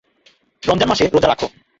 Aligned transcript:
রমযান 0.63 0.89
মাসে 0.89 1.05
রোযা 1.07 1.27
রাখ। 1.27 1.39